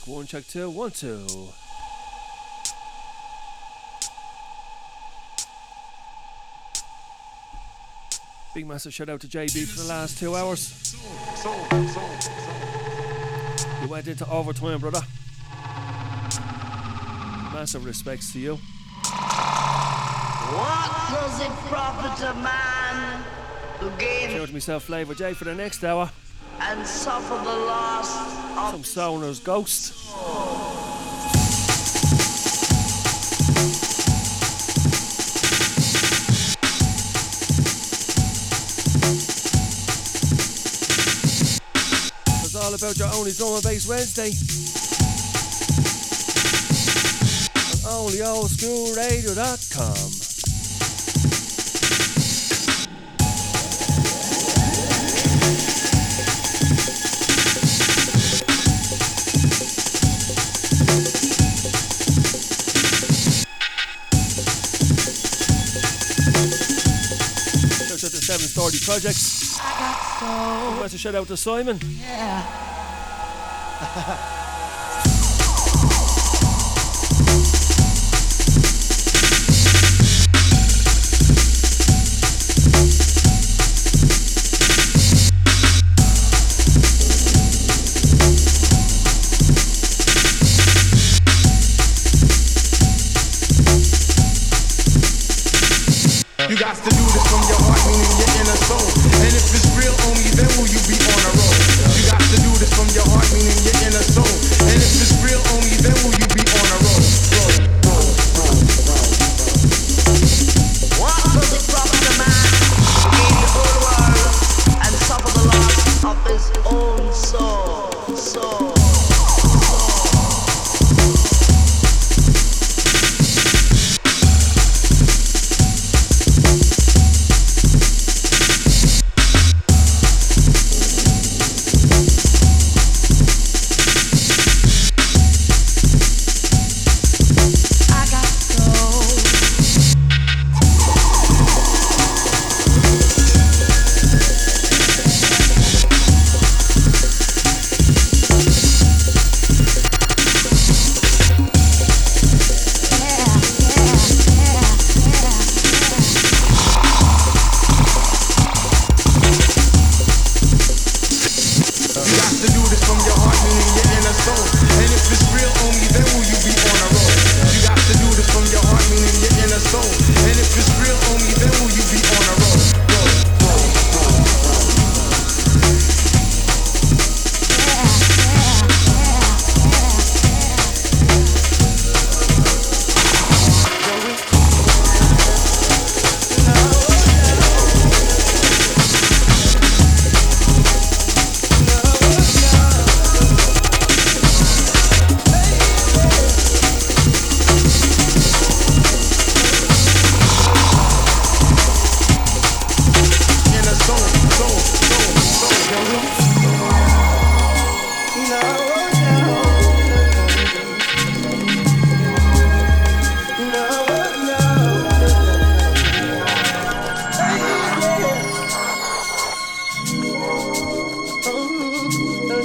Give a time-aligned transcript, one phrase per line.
[0.00, 1.26] Check one, check two, one, two.
[8.54, 10.96] Big massive shout out to JB for the last two hours.
[13.82, 15.00] You went into overtime, brother.
[17.52, 18.54] Massive respects to you.
[20.54, 23.22] What does it profit a man
[23.80, 26.10] to gain Shout to myself, FLavRjay, for the next hour.
[26.58, 29.92] and suffer the loss of Some Sauner's Ghost.
[42.42, 44.32] It's all about your only drum and bass Wednesday.
[47.86, 50.19] On onlyoldskoolradio.com.
[68.90, 70.80] Seven Storey Projects.
[70.80, 71.78] Massive shout out to Simon.
[71.80, 71.86] You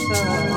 [0.08, 0.55] So.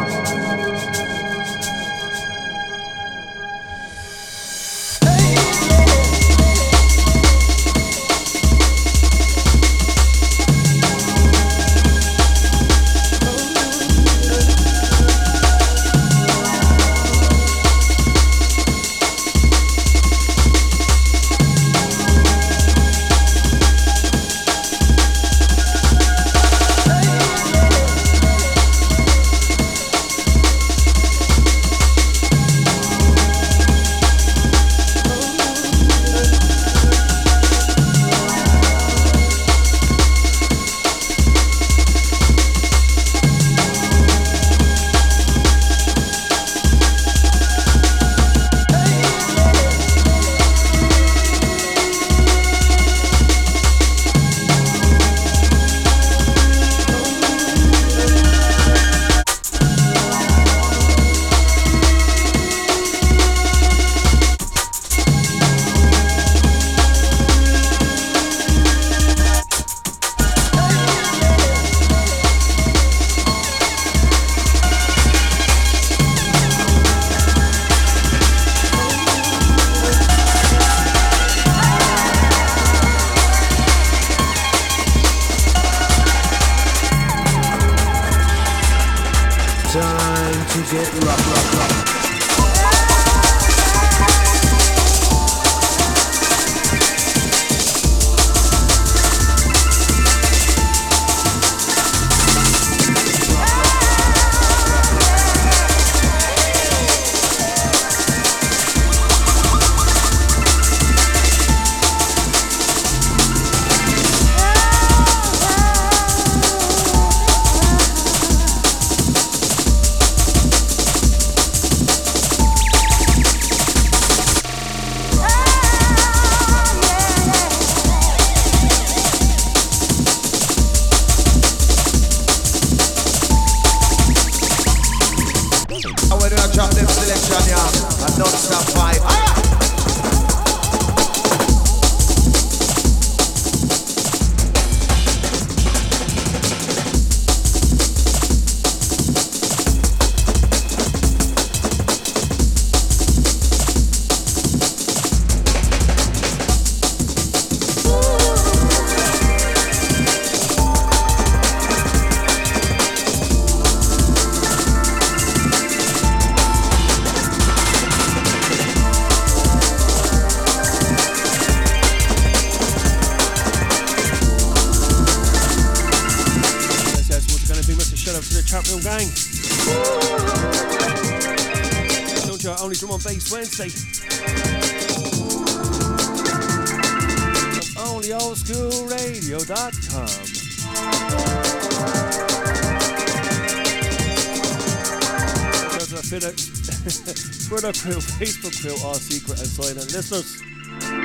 [197.83, 200.43] Crew, Facebook crew, all secret and silent listeners.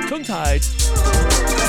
[0.08, 1.63] Tongue tied.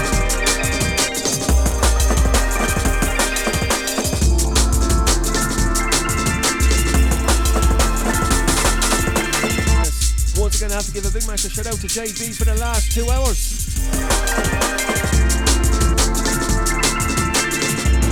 [11.28, 13.80] Massive shout out to JB for the last two hours.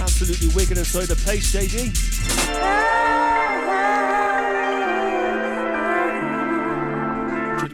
[0.02, 2.14] Absolutely wicked inside the place, JD.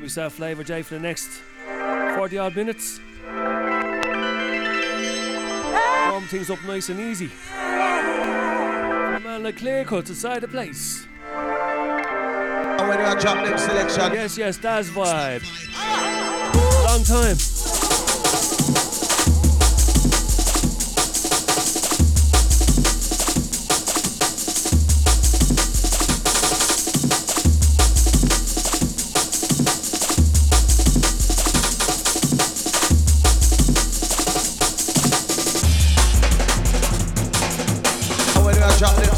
[0.09, 1.29] yourself FLavRjay for the next
[2.15, 2.99] 40 odd minutes.
[6.09, 7.29] Warm things up nice and easy.
[7.53, 11.08] A man like clear cuts inside the place
[12.89, 14.13] when you are dropping selection.
[14.13, 15.43] Yes, yes, that's vibe.
[16.85, 17.37] Long time.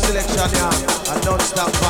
[0.01, 1.80] selection, yeah, and don't stop.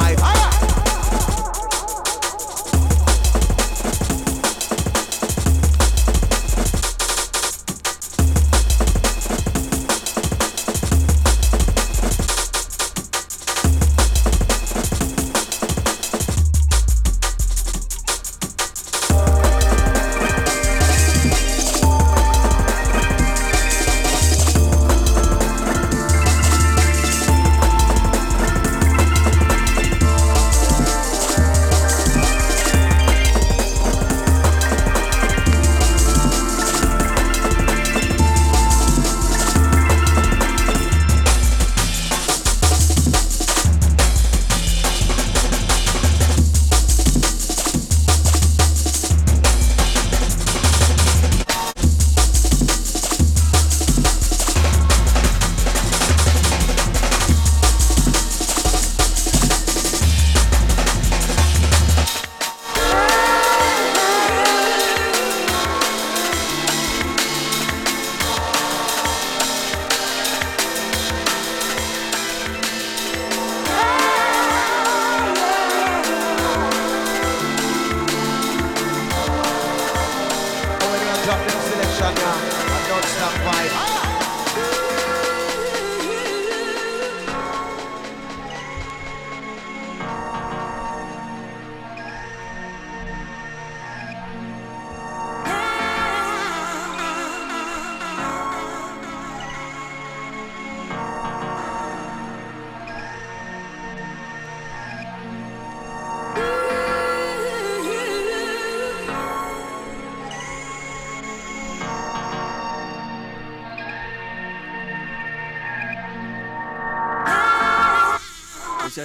[82.04, 84.11] I don't stop fighting.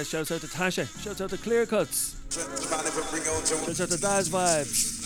[0.03, 5.01] Says shouts out to Tasha, shouts out to Clear Cuts, shouts out to Daz Vibes,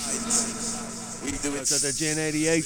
[1.44, 2.66] shouts out to Gin 88.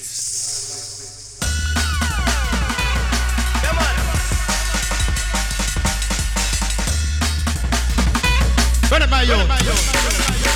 [8.90, 10.55] Run it by you.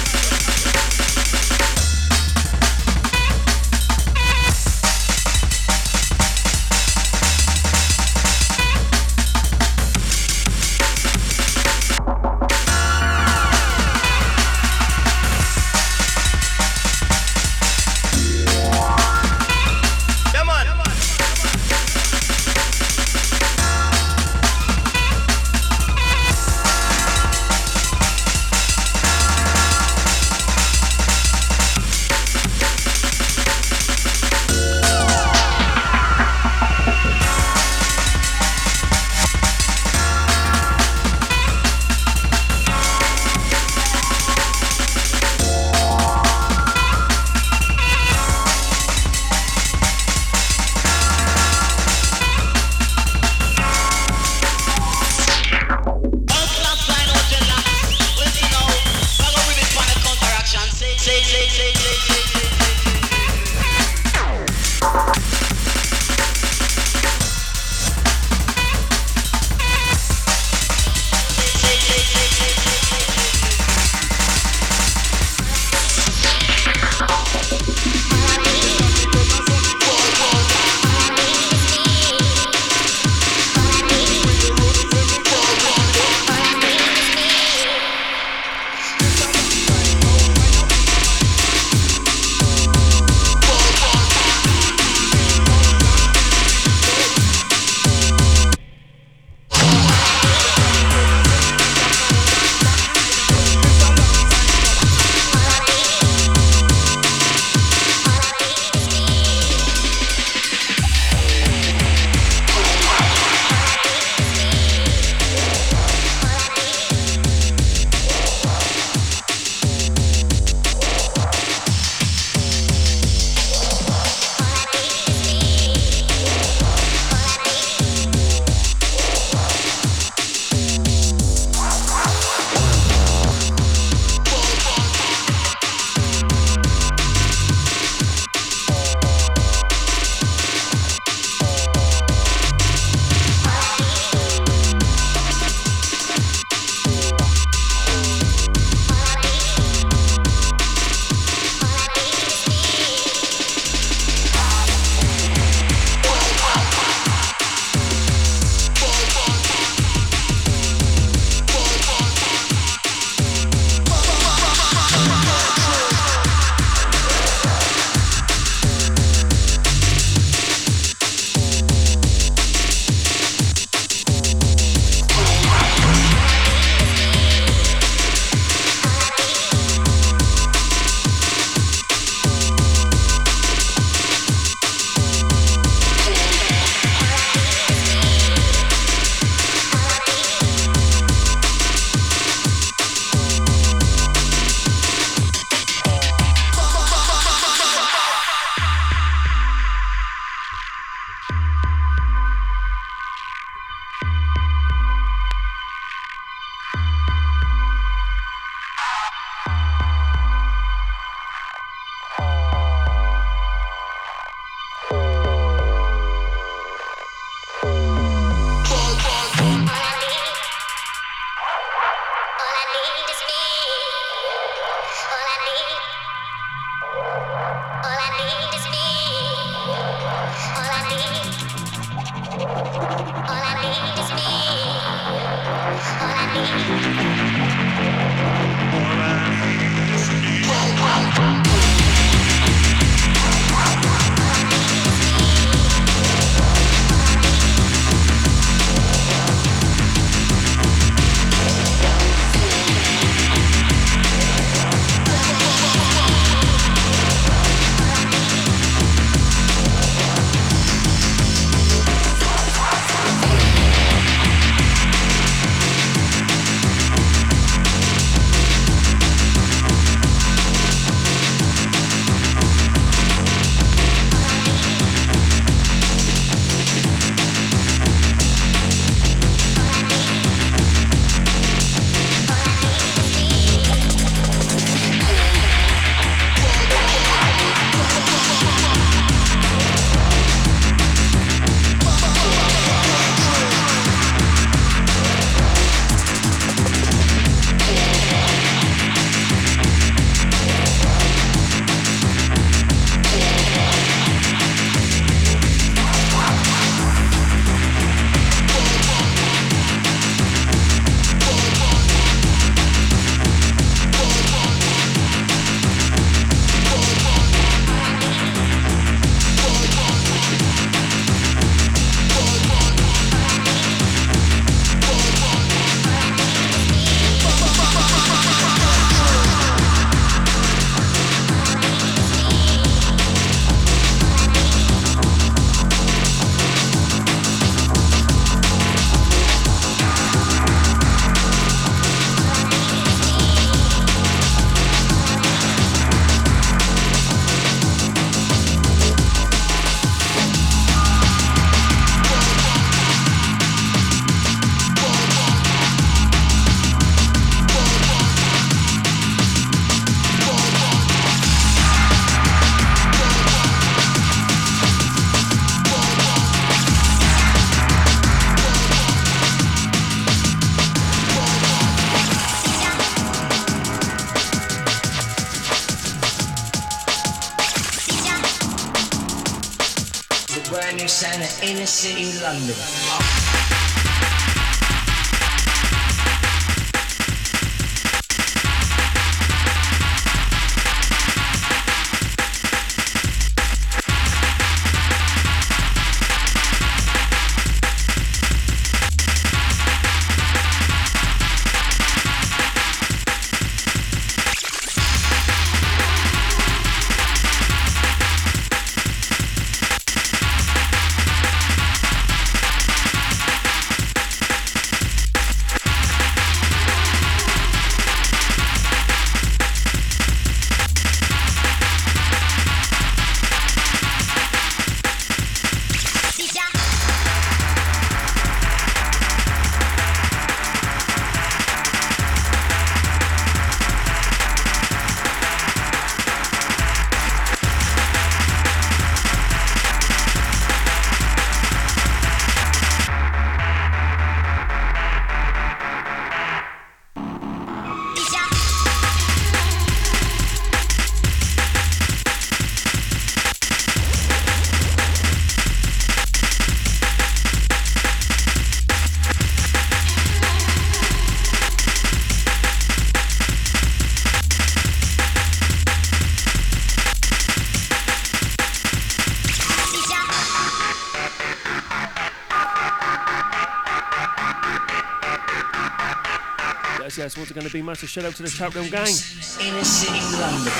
[477.10, 477.62] Yes, what's it going to be?
[477.62, 478.86] Massive shout out to the Chat Room gang.
[478.86, 480.52] Inner City, London.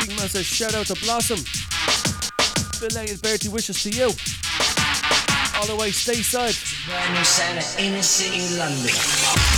[0.00, 1.38] Big massive shout out to Blossom.
[2.80, 4.10] Belated birthday wishes to you.
[5.56, 6.56] All the way stateside.
[6.86, 9.49] Brand new sound of Inner City, London.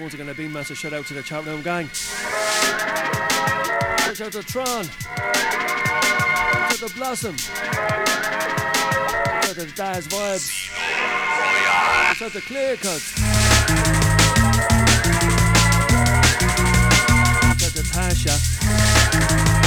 [0.00, 1.88] Once again a big massive shout out to the chat room gang.
[4.14, 4.84] Shout out to Tron.
[4.84, 5.02] Shout
[6.72, 7.36] out to Blossom.
[7.36, 7.58] Shout
[9.48, 10.50] out to Daz Vibes.
[12.14, 13.00] Shout out to Clear Cut.
[17.50, 19.57] Shout out to Tasha.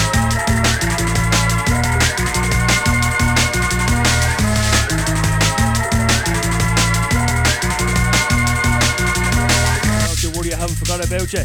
[10.92, 11.44] Forgot about you.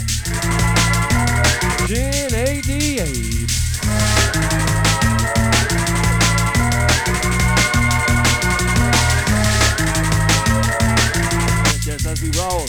[1.86, 2.96] Gin 88.
[11.86, 12.66] Yes, as we roll.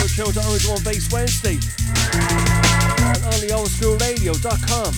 [0.00, 1.58] Good show to Orange One Base Wednesday.
[3.06, 4.92] On onlyoldskoolradio.com.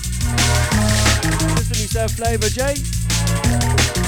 [1.55, 4.02] Listen to yourself, Flavor J.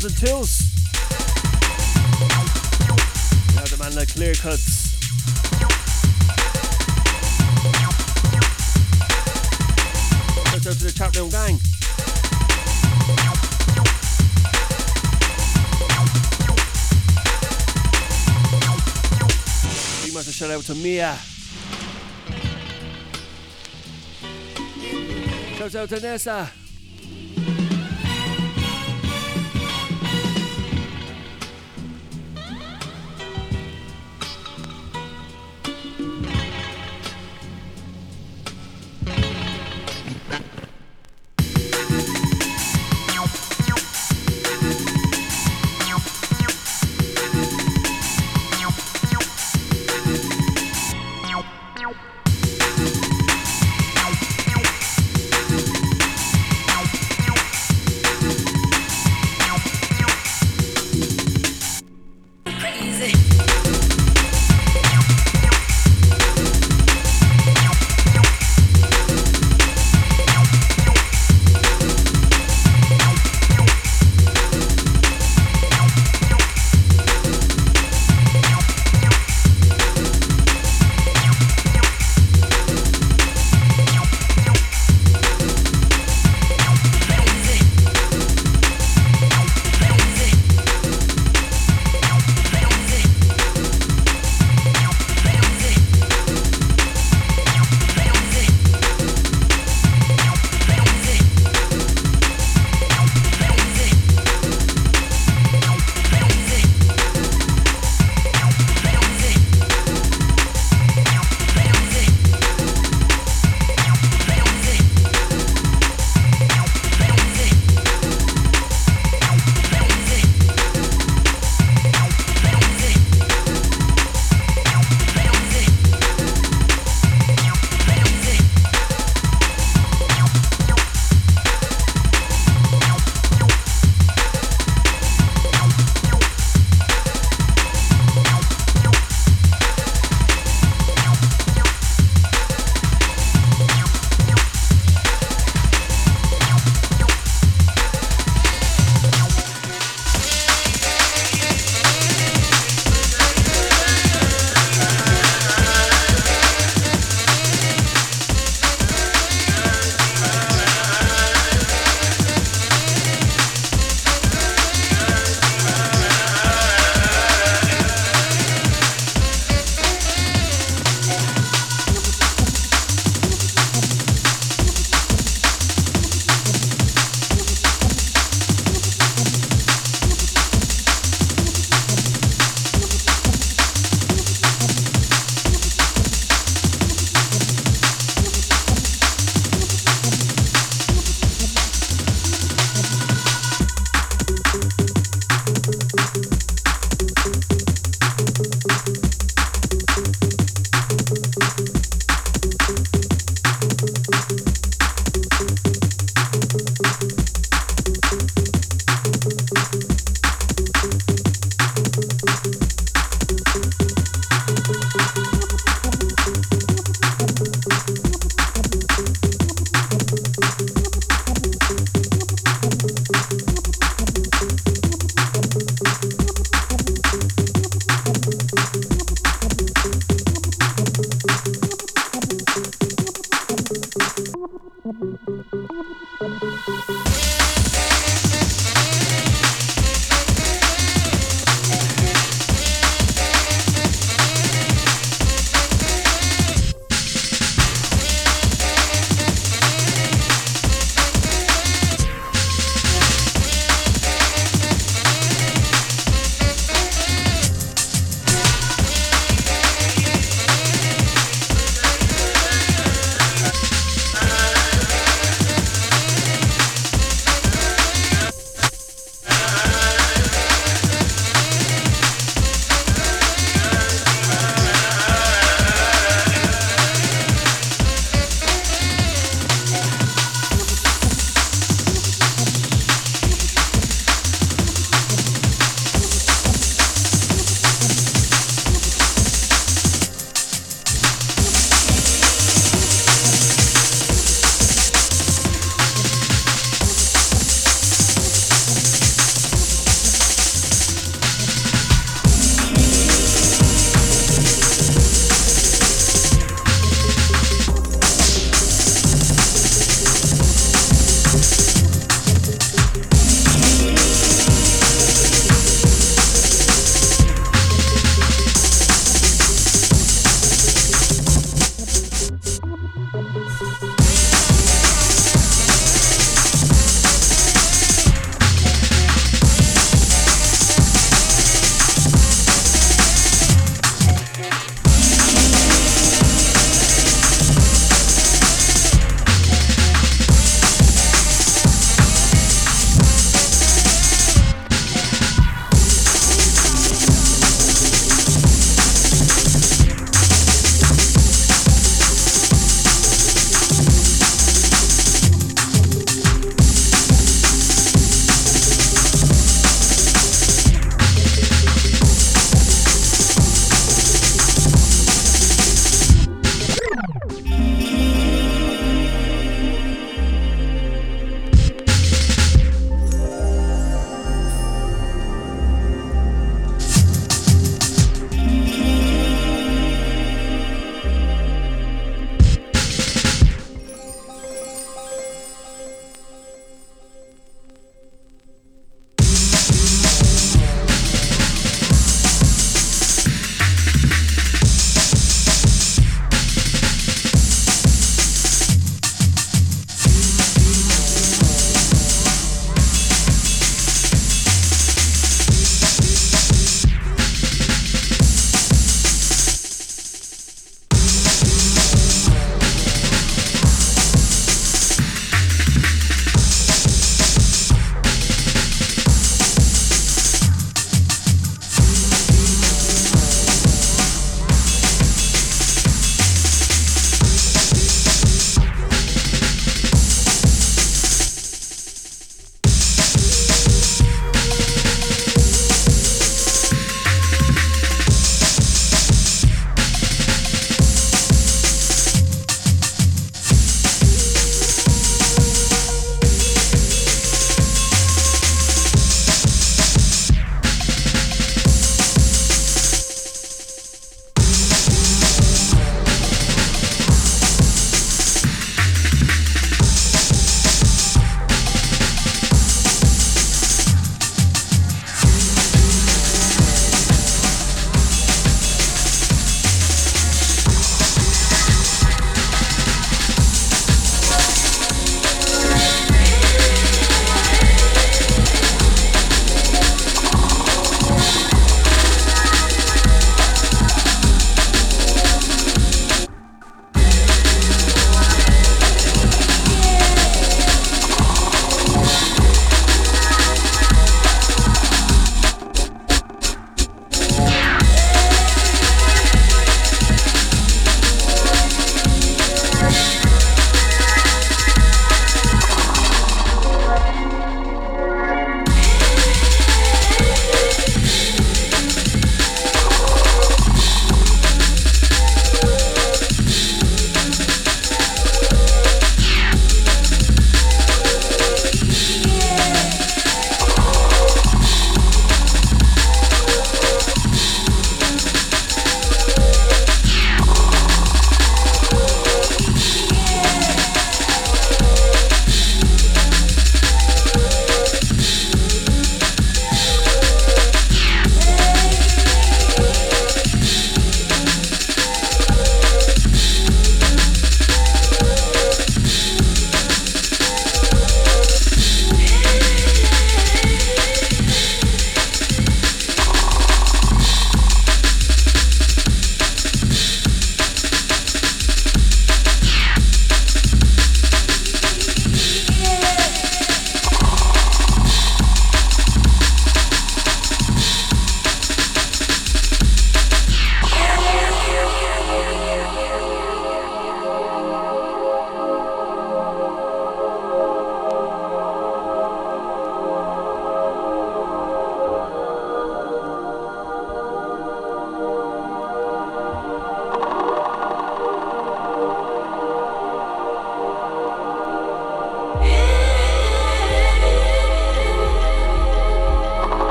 [0.00, 0.60] the and twos.
[3.56, 4.94] Now the man like clear cuts.
[10.50, 11.58] Shout out to the chat room gang.
[20.04, 21.18] Big massive shout out to Mia.
[25.56, 26.57] Shout out to Nessa.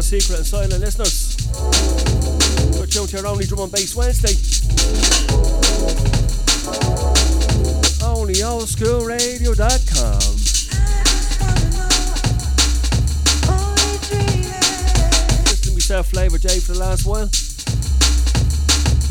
[0.00, 1.36] Secret and Silent Listeners.
[2.78, 4.34] Got Chill Chair only Drum and Bass Wednesday.
[8.04, 10.46] Only oldskoolradio.com.
[15.88, 17.26] yourself FLavRjay for the last while.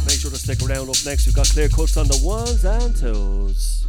[0.06, 1.26] Make sure to stick around up next.
[1.26, 3.88] We've got clear cuts on the ones and twos.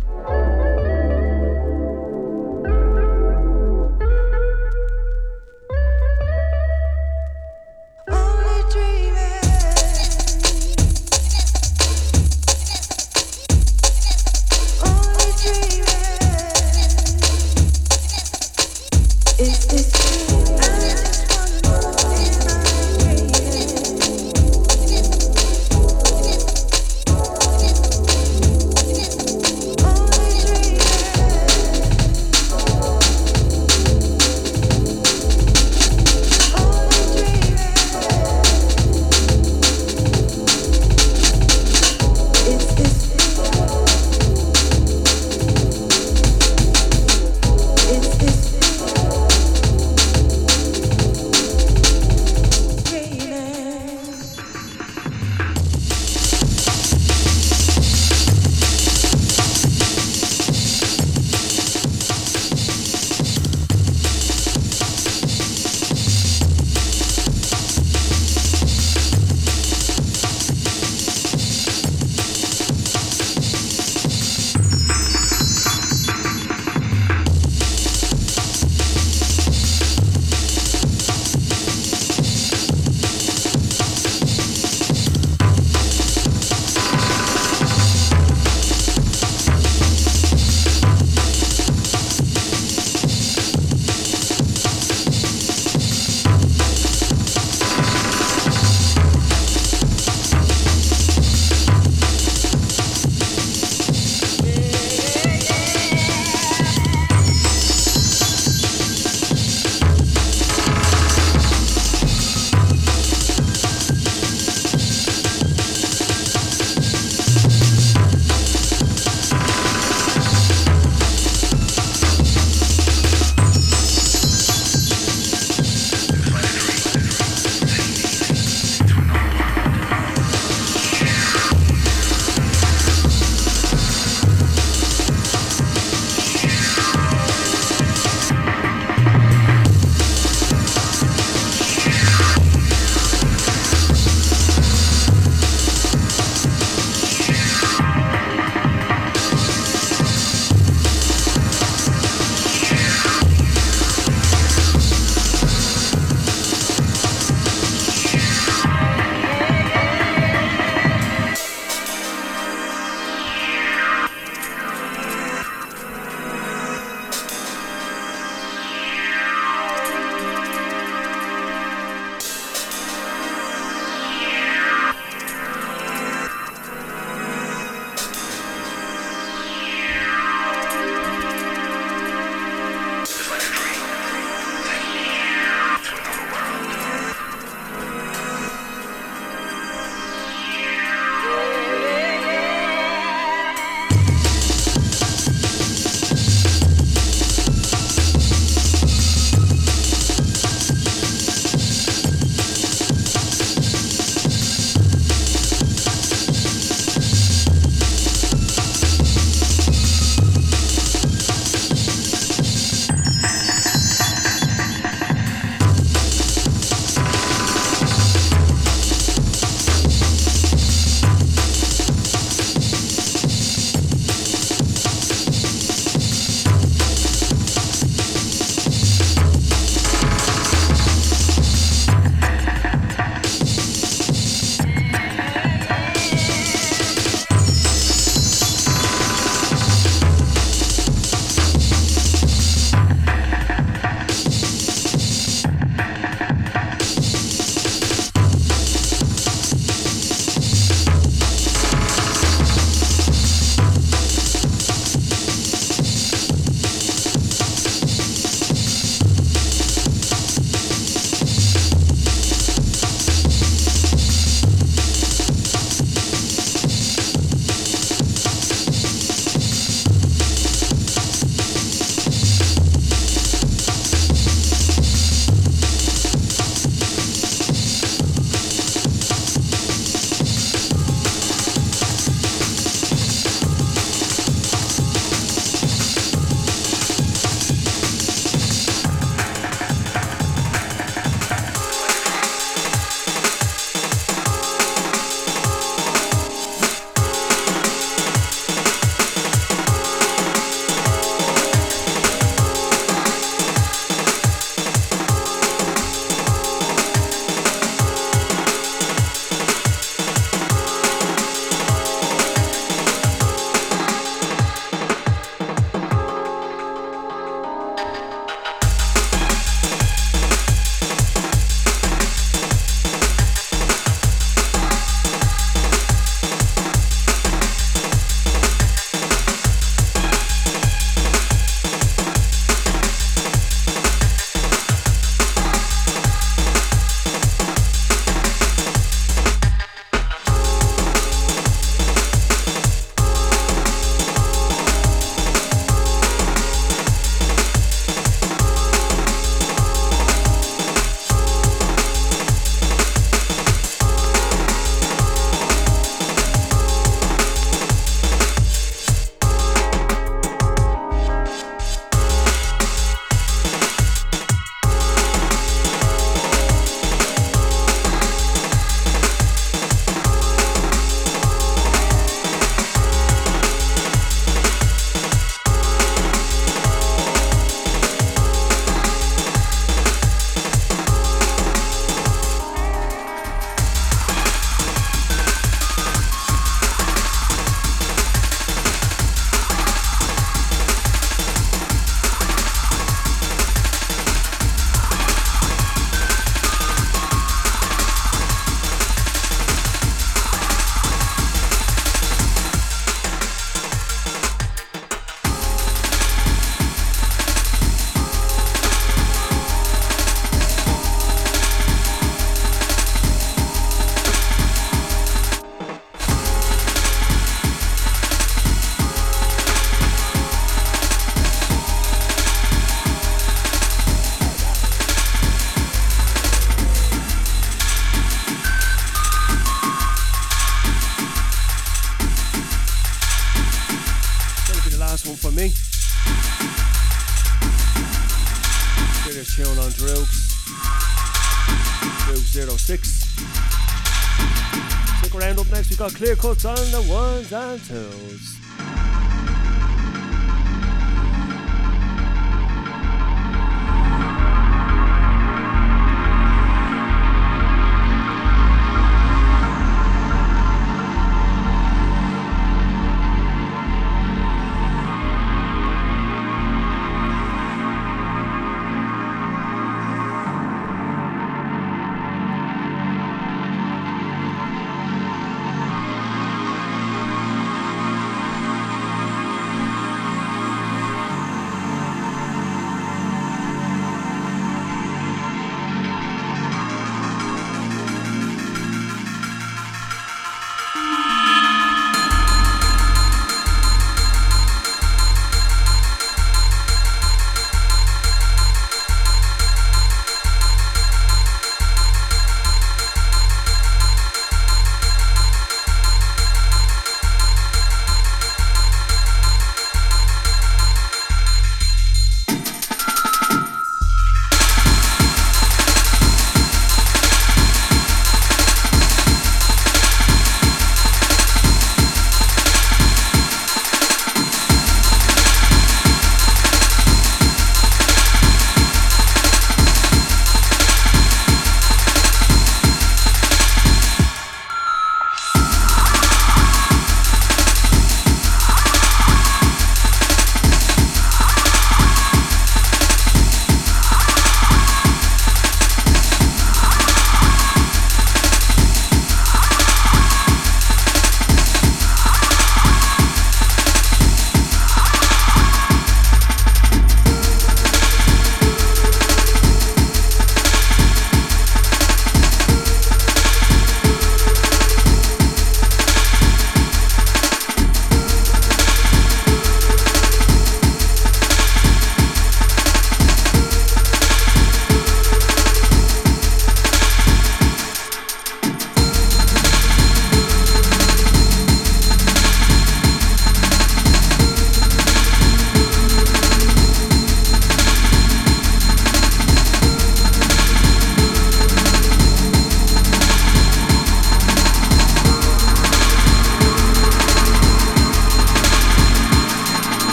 [446.46, 448.35] On the ones and twos.